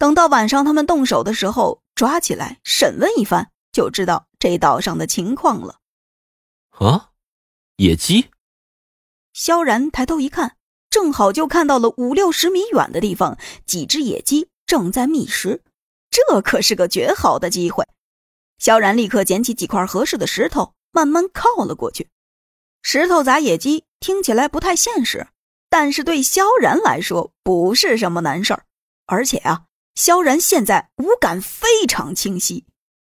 [0.00, 5.76] 等到晚上他们动手的时候，抓起来审问一番，就知道这岛上的情况了。
[6.70, 7.10] 啊，
[7.76, 8.30] 野鸡！
[9.34, 10.56] 萧然抬头一看，
[10.88, 15.62] 正好就看到了五六十米远的地方，几只野鸡正在觅食，
[16.08, 17.86] 这可是个绝好的机会。
[18.56, 22.08] 萧然立刻捡起几块合适的石头，慢慢靠了过去。
[22.80, 25.26] 石头砸野鸡听起来不太现实，
[25.68, 28.64] 但是对萧然来说不是什么难事儿。
[29.04, 29.64] 而且啊，
[30.00, 32.64] 萧然现在五感非常清晰。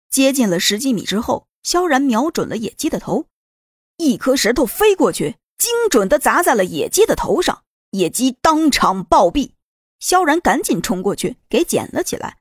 [0.08, 3.26] 接近了十几米之后，萧然瞄准了野鸡的头，
[3.98, 9.50] 一颗石头飞过去，精准的砸在了野鸡的头上，野鸡当场暴毙。
[10.00, 12.38] 萧然赶紧冲过去给捡了起来，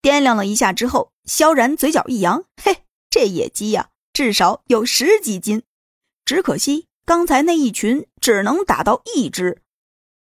[0.00, 5.62] 掂量了一下之后，萧然嘴角一扬，嘿，这野鸡呀，至少有十几斤。
[6.24, 9.60] 只可惜刚才那一群只能打到一只，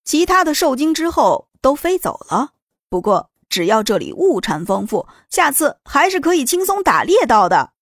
[0.05, 2.53] 其他的受惊之后都飞走了。
[2.89, 7.73] 不过只要这里物产丰富，下次还是可以轻松打猎到的。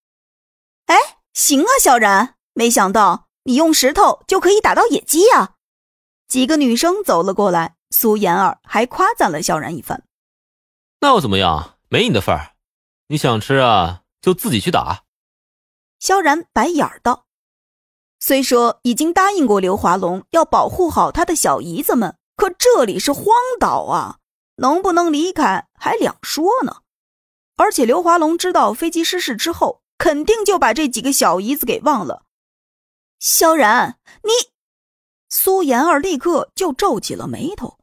[0.86, 0.96] 哎，
[1.34, 5.54] 行啊，小然，没想到你用石头就可以打到野鸡啊！
[6.28, 10.04] 几个女生走了过来，苏妍儿还夸赞了萧然一番。
[11.00, 11.74] 那又怎么样？
[11.88, 12.54] 没你的份儿，
[13.08, 15.04] 你想吃啊，就自己去打。
[16.00, 17.26] 萧然白眼儿道。
[18.18, 23.26] 虽说已经答应过刘华龙要保护好他的小姨子们，可这里是荒
[23.60, 24.18] 岛啊，
[24.56, 26.82] 能不能离开还两说呢。
[27.56, 32.24] 而且刘华龙知道飞机失事之后，肯定就把这几个小姨子给忘了。
[33.18, 34.30] 萧然，你，
[35.30, 37.78] 苏妍儿立刻就皱起了眉头。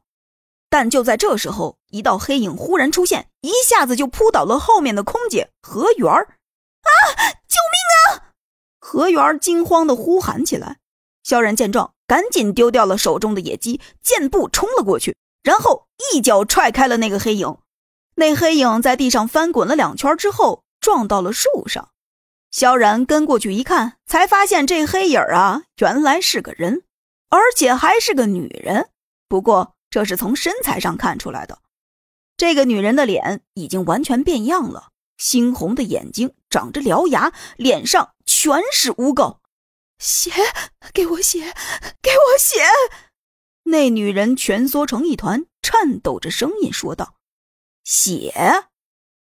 [0.70, 6.38] 但就在这时候，一道黑影忽然出现，一下子就扑倒了后面的空姐何媛儿。
[6.82, 6.90] 啊！
[7.48, 8.30] 救命啊！
[8.78, 10.78] 何媛惊慌的呼喊起来，
[11.22, 17.56] 萧然见状，赶紧丢掉了手中的野鸡，箭步冲了过去，然后一脚踹开了那个黑影。
[18.16, 21.90] 那黑影在地上翻滚了两圈之后，撞到了树上。
[22.50, 26.82] 萧然跟过去一看，才发现这黑影啊，原来是个人，
[27.30, 28.88] 而且还是个女人。
[29.28, 31.58] 不过这是从身材上看出来的，
[32.36, 34.88] 这个女人的脸已经完全变样了，
[35.20, 38.10] 猩红的眼睛，长着獠牙，脸上。
[38.26, 39.36] 全是污垢，
[39.98, 40.30] 血，
[40.92, 41.54] 给我血，
[42.02, 42.62] 给我血！
[43.74, 47.16] 那女人蜷缩成一团，颤抖着声音说道
[47.82, 48.32] ：“血。”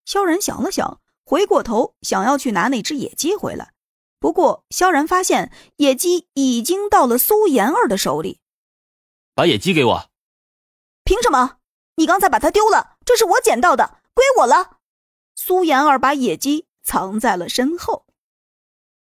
[0.07, 3.73] 萧然想了想，回过头想要去拿那只野鸡回来。
[4.21, 8.39] 不过，萧然发现野鸡已经到了苏妍儿的手里。
[9.34, 10.11] 把野鸡给我！
[11.03, 11.59] 凭什么？
[11.97, 14.78] 你刚才把它丢了，这是我捡到的，归我了。
[15.34, 18.06] 苏妍儿把野鸡藏在了身后。